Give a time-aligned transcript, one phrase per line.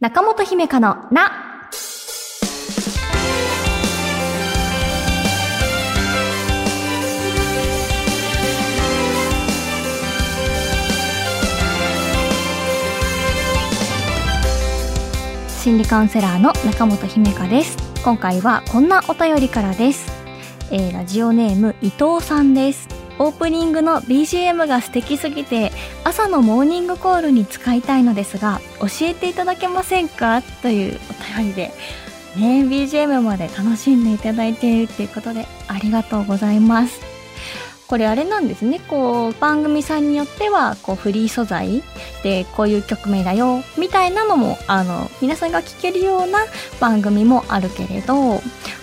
[0.00, 1.30] 中本姫香のな。
[15.62, 17.76] 心理カウンセラーの中本姫香です。
[18.02, 20.10] 今回はこんなお便りからです。
[20.70, 22.99] えーラジオネーム伊藤さんです。
[23.20, 25.72] オープニングの BGM が素敵すぎて
[26.04, 30.40] 朝のモーニングコールに使いたいのですが教えていただけませんか？
[30.62, 31.70] というお便りで
[32.36, 36.98] ね BGM まで楽しんでいただいているっていうことでありがとうございます。
[37.88, 38.80] これあれなんですね。
[38.88, 41.82] こう番組さんによってはこうフリー素材
[42.22, 46.38] でこういう曲名だよみたいなのもあの皆さんが聴けるような
[46.78, 48.40] 番組もあるけれど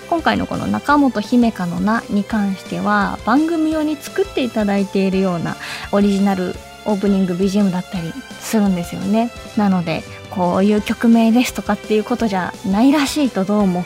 [0.09, 5.55] 今回のこの中本姫香の名に関しては番組用に作っていただいているような
[5.91, 6.53] オリジナル
[6.85, 9.31] オープニング BGM だったりするんですよね。
[9.57, 13.83] なのでこういう曲名ですとかっていうことじゃないらしいとどうも。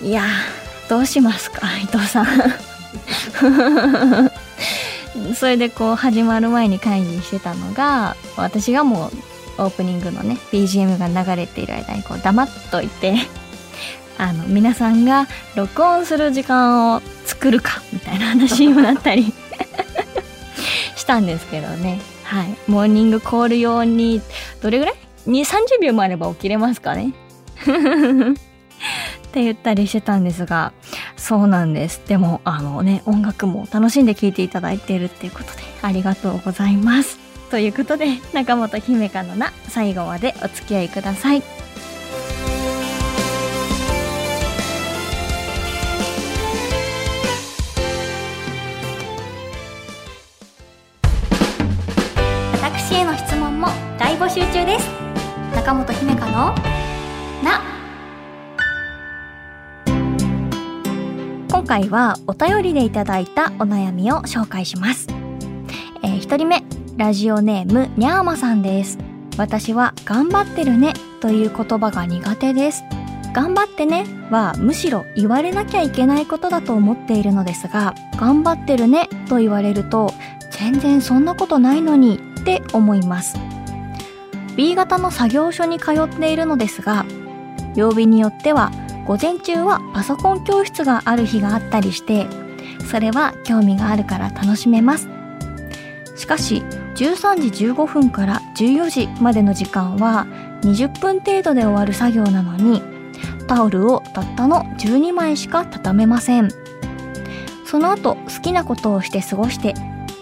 [0.00, 0.22] いや
[0.88, 2.26] どうしますか伊藤さん。
[5.34, 9.10] それでこう始まる前に会議してたのが私がも
[9.58, 13.16] うオープニングのね BGM が流れている間にこう黙っといて
[14.18, 19.32] あの皆さんが録音する時間を作るかみたいな話にもなったり。
[20.96, 22.00] したんですけどね。
[22.24, 22.48] はい。
[22.66, 24.20] モーニングコール用に
[24.60, 24.94] どれぐらい？
[25.26, 27.12] に30秒もあれば起きれますかね。
[29.28, 30.72] って言ったりしてたんですが
[31.16, 32.00] そうなんです。
[32.06, 35.50] でもあのね音楽も楽しんで聴いていただいているっていうことで
[35.82, 37.18] ありがとうございます。
[37.50, 41.42] ということで中本姫香のな最後までお付き合いください。
[61.68, 65.06] 回はお便りでいただいたお悩みを紹介します、
[66.02, 66.64] えー、1人目
[66.96, 68.98] ラジオネームにゃーまさんです。
[69.36, 72.82] 私は頑張ってるねという言葉が苦手です。
[73.32, 80.12] 頑張ってねはむしろ言われなきゃいけないことだと思っているのですが頑張ってるねと言われると
[80.50, 83.36] 全然そんなことないのにって思います。
[84.56, 87.04] B 型の作業所に通っているのですが
[87.76, 88.72] 曜日によっては
[89.08, 92.26] 午前中はパソコン教室がある日があったりして
[92.90, 95.08] それは興味があるから楽しめます。
[96.14, 96.62] しかし
[96.96, 100.26] 13時15分から14時までの時間は
[100.60, 102.82] 20分程度で終わる作業なのに
[103.46, 106.50] タオルをたったの12枚しか畳めません。
[107.64, 109.74] その後好きなことをして過ごして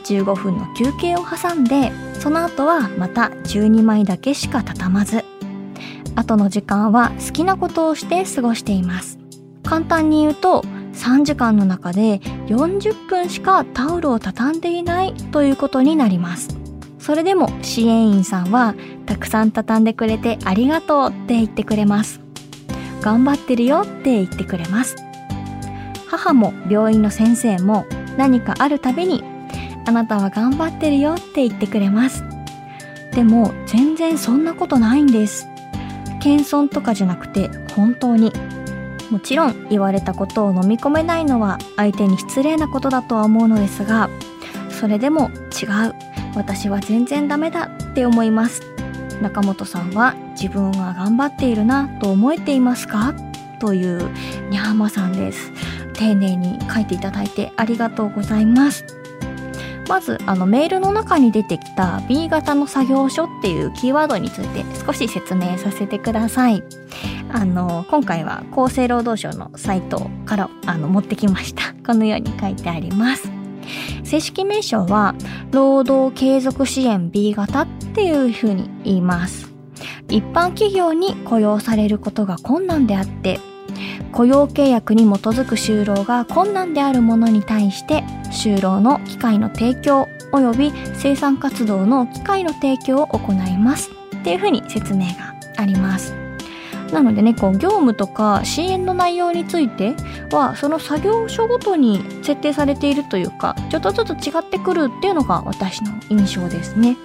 [0.05, 5.25] 15分の休憩を挟んでその後はまた12枚だけしか畳まず。
[6.27, 9.19] 後の時間は好きなことをして過ごしています。
[9.63, 16.57] 簡単に言うと3時間の中で40分しかタオルを畳んでいないということになります。
[16.99, 18.75] それでも支援員さんは
[19.07, 22.21] たくさん畳んでくれてありがとうって言ってくれます。
[23.01, 24.97] 頑張ってるよって言ってくれます。
[26.09, 29.23] 母も病院の先生も何かあるたびに
[29.87, 32.25] あなたは頑張ってるよって言ってくれます
[33.13, 35.49] でも全然そんなことないんです。
[36.27, 38.33] 謙遜とかじゃなくて本当に。
[39.13, 44.11] もちろん言われたことを飲み込めないのは相手に失礼なことだとは思うのですが
[44.69, 45.31] それでも
[45.63, 45.95] 違う。
[46.35, 48.63] 私は全然ダメだって思います。
[49.23, 53.15] 中本さんは自分は頑張っているなと思えていますか？
[53.61, 54.11] という
[54.51, 55.53] にゃーまさんです。
[55.95, 58.85] 丁寧に書いていただいてありがとうございます。
[59.89, 66.63] まずあのメールの中に出てきた B 型の作業所っていうキーワードについて少し説明させてください。
[67.33, 71.75] あの今回は厚生労働省のサイトからあの持ってきました。
[71.87, 73.31] このように書いてあります。
[74.05, 75.15] 正式名称は
[75.51, 79.53] 労働継続支援 B 型っていうふうに言います。
[80.09, 83.41] 一般企業に雇用されることが困難であって
[84.13, 88.05] 雇用契約に基づく就労が困難であるものに対して
[88.37, 96.15] 就労の機会の提供及び生産活動の機会の提供を行いますっていうふうに説明があります
[96.93, 99.95] なのでねこう業務とか支援の内容について
[100.31, 106.97] はその作業所ごとに設定されているというかちょっとずつ違ってくるっていうのが私の印象ですね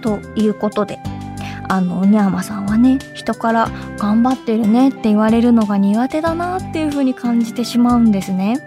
[0.00, 0.98] ということで
[1.68, 8.60] あのにゃーまさんはね人から頑張ってるねって言われるのが苦手だなっていう風に感じてしまうんですね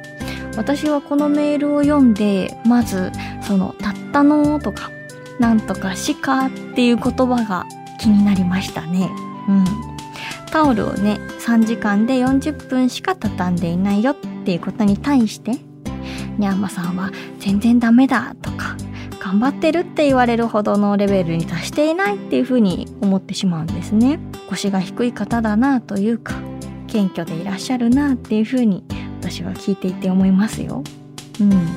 [0.57, 3.11] 私はこのメールを読んでまず
[3.41, 4.89] その「たったの」とか
[5.39, 7.65] 「なんとかしか」っていう言葉が
[7.99, 9.09] 気になりましたね。
[9.47, 9.65] うん。
[10.51, 14.15] タオルをね3時間で40分しか畳んでいないよっ
[14.45, 15.57] ていうことに対して
[16.37, 18.77] にゃんまさんは全然ダメだとか
[19.19, 24.19] 頑張ってるって言われるほどのレベルに達していないっていうふうに思ってしまうんですね。
[24.47, 26.35] 腰が低い方だなというか
[26.87, 28.85] 謙虚でいらっしゃるなっていうふうに
[29.19, 30.83] 私は聞いていて思いますよ。
[31.39, 31.67] うん。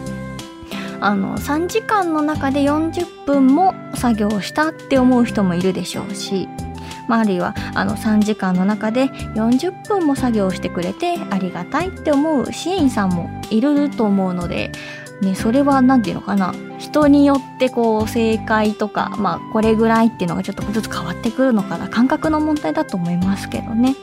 [1.00, 6.48] あの3時間の中で40分も作業したって思う人もいるでしょうし
[7.08, 14.70] まあ、あるいはあの3時間の中で40分も作業してくれてありがたいって思う支援員さんもいると思うので、
[15.22, 16.54] ね、それは何て言うのかな。
[16.78, 21.88] 人によってこう正解とか、まあ、これぐらいっていうのがちょっとずつ変わってくるのかな。
[21.88, 23.96] 感覚の問題だと思いますけどね。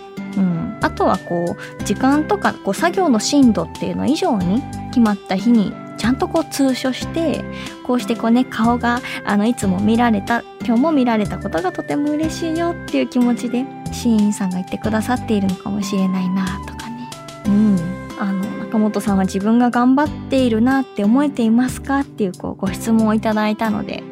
[0.79, 7.43] うん、あとはこう時間とかこう作業の進度っていうの以上に決まった日にちゃんとこう通所して
[7.85, 17.09] こうしてこうね顔があのいつも見られた今日も見られたことがとても嬉しいよっていう気持ちでシーンさんが言ってくださっているのかもしれないなとかね。
[17.47, 18.05] うん。
[18.17, 24.03] あの中本さんは自分が頑張っているなって思えていますかっていうこうご質問をいただいたので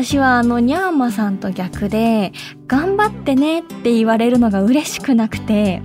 [0.00, 2.32] 私はあのニャーマさんと逆で
[2.68, 5.82] 頑張ってねって言われるのが嬉しくなくて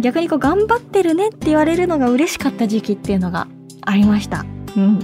[0.00, 3.46] 逆にこう頑張ってるねって言われるのが嬉しかった時期っていうのが
[3.82, 4.44] ありました。
[4.76, 4.98] うん。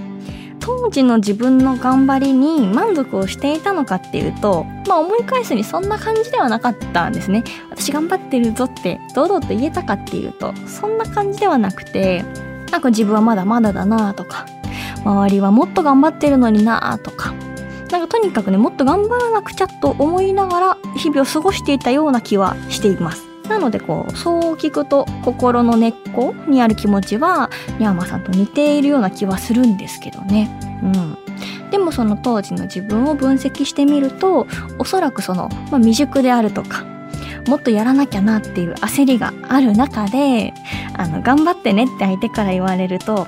[0.58, 7.44] 当時の自分の頑張りに満足をしていたのかっていうと、まあ思い返すにそんな感じではなかったんですね。
[7.70, 12.24] 私頑張ってるぞって堂々と言えたかっていうと、そんな感じではなくて、
[12.72, 14.46] なんか自分はまだまだだなとか、
[15.04, 17.34] 周りはもっと頑張ってるのになとか、
[17.92, 23.28] なんかとにかくね、もっと頑張らなくちゃと思いながら日々を過ごしていたような気はしています。
[23.48, 30.50] なのでこうそう聞くと心の根っこにある気持ちはニャーマさんと似ているような気はするんですけどね。
[30.82, 31.18] うん。
[31.70, 34.46] でもその当時の自分を分析してみると
[34.78, 36.84] おそらくその、まあ、未熟であるとか
[37.46, 40.54] もっとやらなきゃなっていう焦りがある中で
[40.94, 43.26] あの頑張ってねって相手から言われると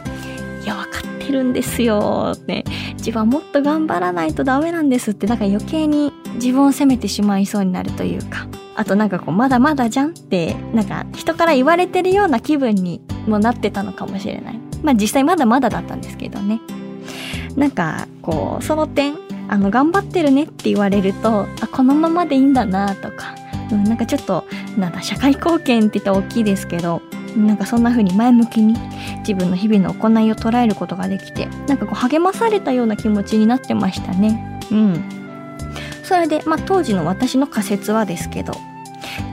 [0.63, 2.64] いや分かってるんですよって
[3.05, 8.49] 自分はもっと頑張らないとダメなんですってなんか余計に自分を責めてしまいそうになるというか。
[8.77, 14.59] あとなんかこうまだまだじゃんってなんか人から言われてるような気分にもなってたのかもしれない。
[14.83, 16.61] まあ実際まだまだだったんですけどね。
[17.55, 19.15] なんかこうその点
[19.49, 23.37] あの頑張ってるねって言われるとあこのままでいいんだなとか、
[23.71, 24.45] うん、なんかちょっと
[24.77, 27.03] なんだ社会貢献って言ったら大きいですけど
[27.37, 28.77] なんかそんな風に前向きに
[29.19, 35.05] 自分の日々の行いを捉えることができてなんかこう励まされたような気持ちになってましたねうん
[36.03, 38.53] それで、まあ、当時の私の仮説はですけど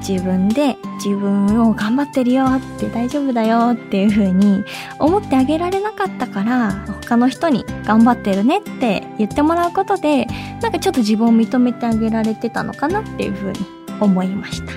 [0.07, 4.63] 自分で自分を頑張ってるよって大丈夫だよっていう風に
[4.99, 6.71] 思ってあげられなかったから
[7.01, 10.25] 他の人に頑張ってるねって言ってもらうことで
[10.61, 13.59] なんかちょっと自分を認めてあげられてたのかなっていう風に
[13.99, 14.73] 思いました。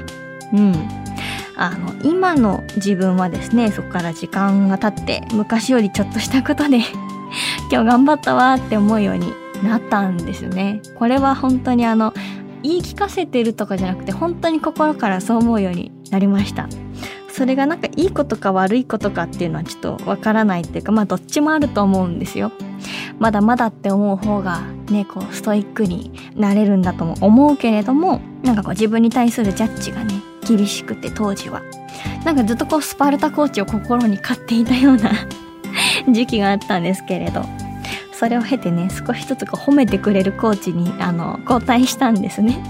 [0.52, 1.03] うん。
[1.56, 6.78] あの、今の自分はですね、そこから時間が経って昔よりちょっとしたことで
[7.70, 10.80] 今日頑張ったわって思うようになったんですね。
[10.98, 12.12] これは本当にあの
[12.62, 16.68] 言い聞かせてるとかじゃなくて本当に心からそう思うようになりました。
[17.28, 22.52] それがなんかいいことか悪いことかっていうのはちょっとわからないっていうかまあどっちもあると思うんですよ。
[23.18, 30.14] まだまだって思う方がねこうストイックになれるんだとも思うけれどもなんかこう自分に対するジャッジがね
[30.44, 31.62] 厳しくて当時は。
[32.24, 35.10] なんかずっとこうスパルタコーチを心に飼っていたような
[36.08, 37.44] 時期があったんですけれど。
[38.14, 42.62] それを経てね少しずつこう褒めてくれるコーチにあの交代したんですね。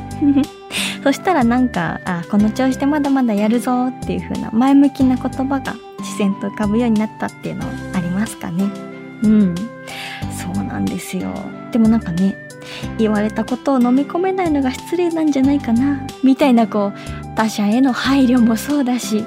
[1.04, 8.64] そしたらなんかあこの調子でまだまだやるぞっていう風な前向きな言葉が自然と浮かぶようになったっていうのありますかね。
[9.22, 9.54] うん。
[10.32, 11.30] そうなんですよ。
[11.70, 12.37] でもなんかね
[12.98, 19.24] 言われたことを飲み込めないのが失礼なんじゃないかなみたいなこう他者への配慮もそうだし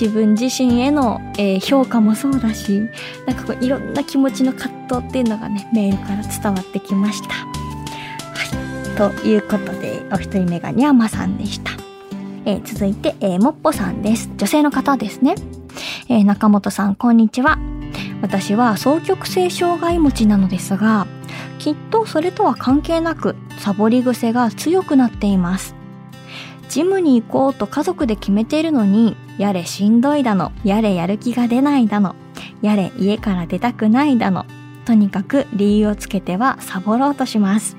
[0.00, 2.88] 自分自身への、えー、評価もそうだし
[3.26, 7.34] なんかこういろんな気持ちの葛藤っていうのがねメールから伝わってきました。
[7.34, 11.72] はい、ということでお一人目がにゃまさんでした。
[12.44, 14.30] えー、続いて、えー、もっぽさんです。
[14.36, 15.34] 女性の方ですね。
[16.08, 17.58] えー、中本さん、こんにちは。
[18.22, 21.06] 私は双極性障害持ちなのですが、
[21.58, 25.77] きっとそれとは関係なく、サボり癖が強くなっています。
[26.68, 32.14] ジムに行こうと家族で決めているのに、やれしんどいだの、やれやる気が出ないだの、
[32.62, 34.46] やれ家から出たくないだの、
[34.84, 37.76] とにかく理由をつけてはサボろうとします。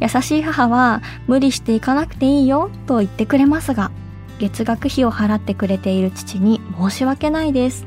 [0.00, 3.90] 優しい母は無理していかなくていいよと言ってくれますが、
[4.38, 7.86] 月額費を払ってくれている父に申し訳ないです。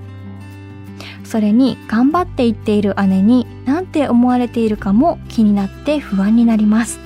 [1.24, 7.00] それに頑張って言っている姉に何て思われているかも気になって不安になります。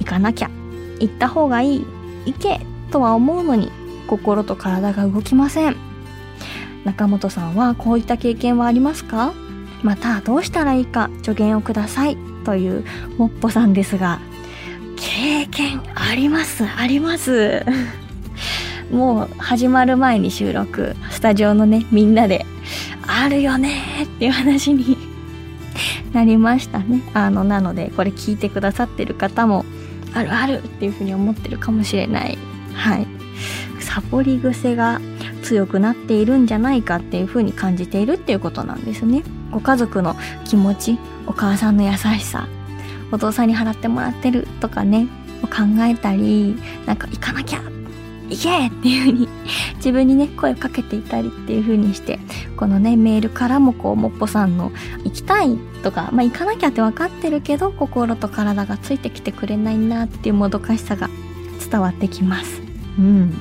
[0.00, 0.50] 行かなきゃ。
[0.98, 1.86] 行った方がいい。
[2.32, 3.70] 行けとは思うのに
[4.06, 5.76] 心と体が動きません。
[6.84, 9.34] 中本さんはこういった経験はありますか？
[9.82, 12.16] またどうしたらいいか助言をください。
[12.44, 12.84] という
[13.18, 14.20] もっぽさんですが。
[14.96, 16.64] 経験あります。
[16.64, 17.64] あります。
[18.90, 20.96] もう始まる前に収録。
[21.10, 22.46] スタジオのねみんなで。
[23.06, 24.04] あるよね。
[24.04, 24.96] っていう話に
[26.12, 27.02] なりましたね。
[27.14, 29.64] あのなのでこれ聞いてくださってる方も
[30.18, 32.38] あるあるっていうふうに思ってるかもしれない。
[32.74, 33.06] はい。
[33.80, 35.00] サボり癖が
[35.42, 39.22] 強くなっているんじゃないかっていうふうに感じているっていうことなんですね。
[39.50, 42.48] ご家族の気持ちお母さんの優しさ
[43.12, 45.08] お父さんに払ってもらってるとかね
[45.42, 47.62] 考えたりなんか行かなきゃ
[48.28, 49.28] 行けっていう風に
[49.76, 52.18] 自分にね声をかけていたりっていう風にして
[52.56, 54.70] このねメールからもこうもっぽさんの
[55.04, 61.08] 行きたいとかまあ行かなきゃって分かってるけど心と体がついてきてくれないなっていうもどかしさが
[61.70, 62.62] 伝わってきます。
[62.98, 63.34] うん。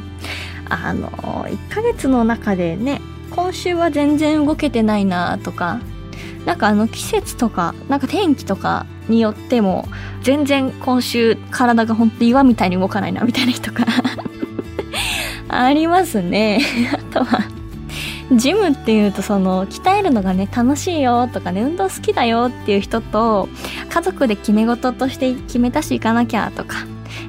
[0.69, 3.01] あの1ヶ月の中でね
[3.31, 5.79] 今週は全然動けてないなとか
[6.45, 9.85] なんかあの季節とかなんか天気とかによっても
[10.23, 13.85] 全然今週体がほんと岩みたいに動かないなみたいな人か。
[13.85, 14.16] ら
[15.49, 16.61] ありますね。
[16.93, 17.43] あとは
[18.33, 23.47] ジムっていうとその鍛えるのがね楽しいよとかね運動好きだよっていう人と
[23.89, 26.85] 家族で決め事として決めたし行かなきゃとか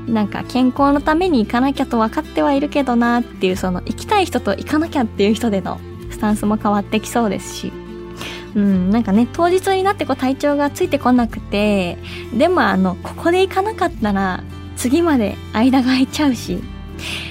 [0.08, 5.78] なんか健康のために行かなきゃと分かってはいるけどなっていうその行きたい人と行かなきゃっていう人での
[6.10, 7.72] スタンスも変わってきそうですし。
[8.54, 11.98] うん、なんかね当日になってこう体調がついてこなくて
[12.32, 14.42] でもあのここで行かなかったら
[14.74, 16.58] 次まで間が空いちゃうし。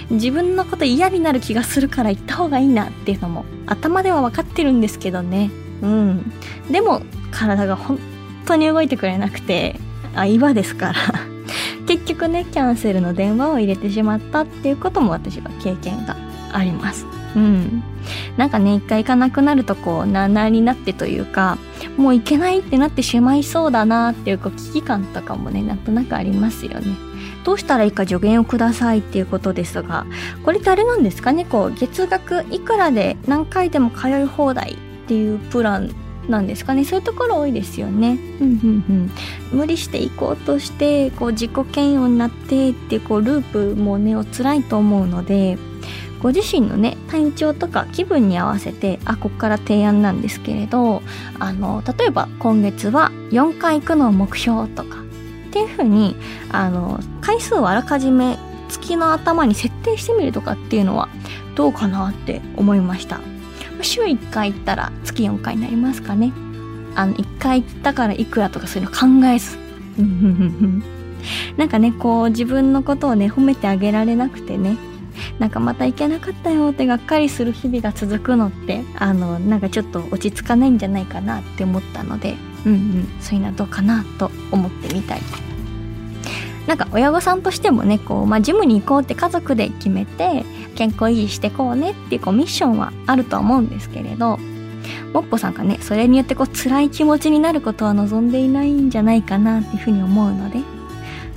[0.09, 5.51] 自分のこと嫌になる気がするから行った方がいいなっていうのも頭では分かってるんですけどね。
[5.81, 6.31] うん。
[6.71, 7.99] でも体が本
[8.45, 9.75] 当に動いてくれなくて
[10.15, 10.93] あ岩ですから。
[11.87, 16.17] 結局ねキャンセルの電話を入れてしまったっていうことも私は経験が
[16.51, 17.05] あります。
[17.35, 17.83] うん。
[18.37, 21.57] なんかね一回行かなくなるとこうなあなあになってというか
[21.97, 27.06] もう行けないってなってしまいそうだなっていうこう危機感とかもねなんとなくありますよね。
[27.47, 30.05] どうしたらいいか助言をくださいっていうことですが
[30.43, 31.45] これってあれなんですかね？
[31.45, 34.75] こう月額いくらで何回でも通い放題っ
[35.07, 35.95] ていうプラン
[36.27, 36.83] なんですかね？
[36.83, 38.19] そういうところ多いですよね。
[38.41, 39.11] うんうん
[39.53, 45.57] うん、無理していこうとしてこう自己嫌悪になってっていうこうループもねお辛いと思うので
[46.21, 51.01] ご自身のね体調とか気分に合わせてあここから提案なんですけれど
[51.39, 55.06] あの例えば今月は4回行くのを目標とか
[55.57, 56.15] っていうふうに
[56.51, 58.37] あの回数をあらかじめ
[58.69, 61.09] 月の頭に設定してみるとかっていうのは
[61.55, 63.19] どうかなって思いました。
[63.81, 66.31] 週1回行ったら月4回になりますかね。
[66.95, 69.57] あの1回行ったからいくらとかそういうの考えず。
[71.57, 74.77] なんかねこう自分のことをね褒めてあげられなくてね。
[75.39, 82.35] なんかまた行けなかったよってがっかりする日々が続くのってあのなんかちょっと落ち着かないんじゃないかなって思ったので
[82.65, 83.07] うんうん。
[83.19, 85.21] そういうのはどうかなと思ってみたり。
[86.67, 90.43] なんか親御さんとしてもねこう、まあ、ジムに行こうって家族で決めて
[90.75, 94.37] 健康維持してこうねっていうこうミッションはあると思うんですけれど
[95.13, 100.59] もっぽさんがねそれによってこう辛い気持ちになることは望んでいないんじゃないかなっていうふうに思うので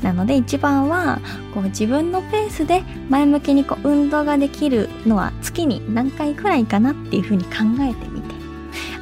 [0.03, 1.21] なので一番は
[1.55, 8.35] こう自分のペースで前向きにこう運動ができるのは月に何回くらいかなっていうふうに考えてみて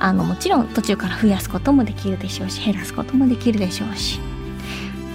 [0.01, 4.21] あのもちろん途中から増やすこともできるでしょうし減らすこともできるでしょうし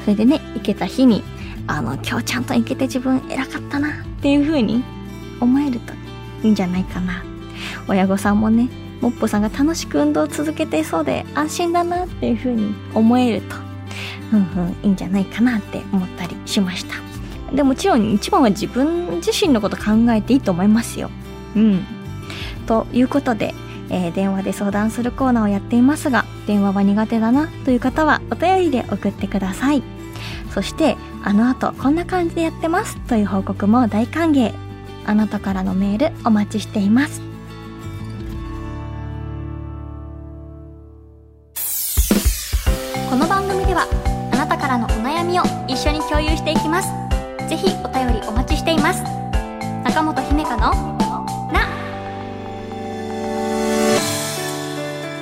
[0.03, 1.24] それでね行けた日に
[1.67, 4.83] あの今日ちゃんと行けて自分偉かったなっていうふうに
[5.39, 5.93] 思えると
[6.43, 7.24] いいんじゃないかな。
[7.88, 8.69] 親御さんもね
[9.01, 13.55] もっぽさんが楽しく運動を続けていそうで安心だなっていうふうに思えると
[14.33, 16.95] うんうんいいんじゃないかなって思ったりしました。
[17.53, 21.10] でもちろん一番は自分自身のこと考えていいと思いますよ。
[21.55, 21.86] うん。
[22.65, 23.53] ということで、
[23.89, 29.92] えー、電話で相談するコーナーをやっていますが電話は苦手だなという方はお便りで送ってください。
[30.53, 34.53] そしてあの後こんな感じでやってますという報告も大歓迎。
[35.05, 37.22] あなたからのメールお待ちしています。
[43.10, 43.86] この番組では
[44.31, 46.89] あなたからのお悩みを一緒に共有していきます。
[47.50, 49.03] ぜひお便りお待ちしています。
[49.83, 50.72] 中本姫香の
[51.51, 51.67] な。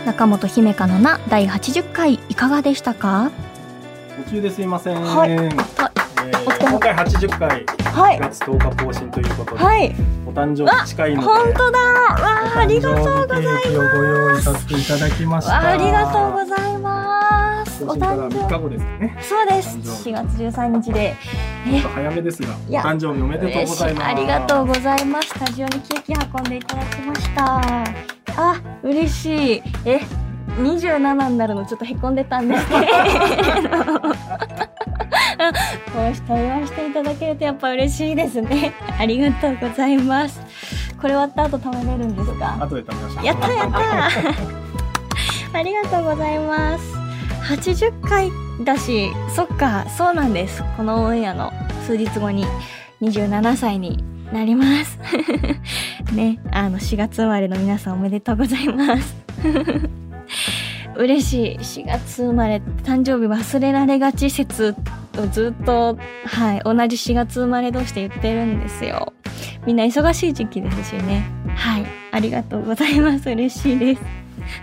[0.05, 3.31] 中本姫香のな第80回いかがでしたか？
[4.23, 5.49] 途中ですいませんはい、えー、
[6.59, 9.93] 今回80回はい、月10日更新ということで、はい、
[10.25, 19.17] お誕生日近いので本当だわありがとうございますご用意させていただきましたありがとうございますお誕生日後ですね。
[19.23, 19.75] そうです。
[19.79, 21.15] 4月13日で。
[21.65, 24.05] え早めですが、お誕生日おめでとうございます。
[24.05, 25.29] ありがとうございます。
[25.29, 27.61] スタジオにケーキ運んでいただきました。
[28.37, 29.63] あ、嬉しい。
[29.85, 30.01] え、
[30.57, 32.81] 27になるのちょっとへこんでたんです けど。
[35.93, 38.73] こうしてお祝いしていただけるとやっぱ嬉しいですね。
[38.99, 40.39] ありがとうございます。
[41.01, 42.57] これ終わった後食べれるんですか？
[42.59, 43.25] 後で食べましょう。
[43.25, 43.79] やったやった
[45.59, 46.83] ありがとうございます。
[47.53, 48.31] 80回
[48.63, 50.63] だし、そっか、そうなんです。
[50.77, 51.51] このオンエアの
[51.87, 52.45] 数日後に
[53.01, 54.99] 27歳になります。
[56.13, 59.15] ね、あの、4月生まれの皆さんおめでとうございます。
[61.01, 61.57] 嬉しい。
[61.57, 64.75] 4月生まれ、誕生日忘れられがち説
[65.17, 69.13] をずっと、はい、同じ4月生まれ同士で言ってるんですよ。
[69.65, 71.25] みんな忙しい時期ですしね。
[71.55, 73.29] はい、ありがとうございます。
[73.29, 74.01] 嬉しいです。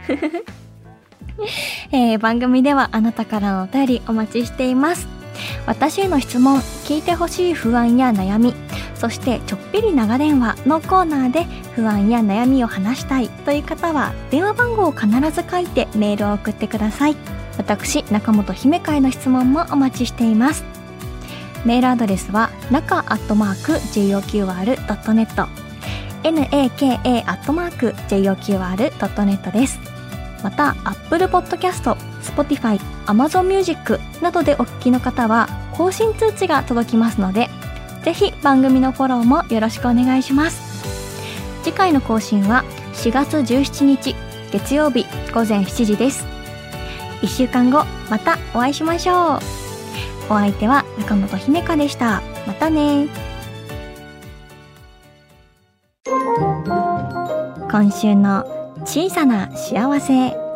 [1.92, 5.17] えー、番組ではあなたからのお便りお待ちしています。
[5.66, 8.54] 私への質問、聞いてほしい不安や悩み、
[8.94, 17.16] そしてちょっぴり長電話のコーナーで不安や悩みを話したいという方は電話番号を必ず書いてメールを送ってください。
[17.56, 20.64] 私、中本姫会の質問もお待ちしています。
[21.64, 25.48] メールアドレスは中アットマーク JOQR.net
[26.22, 29.78] naka アットマーク JOQR.net です。
[30.42, 31.96] また Apple Podcast、
[32.32, 37.48] Spotify、Amazon Music などでお聞きの方は更新通知が届きますので
[38.04, 40.68] ぜひ番組のフォローもよろしくお願いします。
[41.62, 44.14] 次回の更新は4月17日
[44.50, 46.24] 月曜日午前7時です。
[47.20, 49.38] 1週間後またお会いしましょう。
[50.30, 52.22] お相手は中本姫香でした。
[52.46, 53.08] またね。
[57.70, 58.46] 今週の
[58.84, 60.47] 小さな幸せ。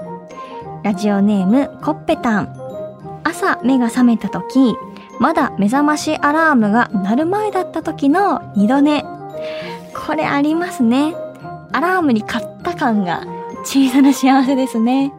[0.83, 3.21] ラジオネームコッペタン。
[3.23, 4.75] 朝目が覚めた時
[5.21, 9.05] まだ目覚ましアラームが鳴る前だった時の二度寝。
[9.95, 11.15] これありますね。
[11.73, 13.25] アラームに勝った感が
[13.65, 15.13] 小さな幸せですね。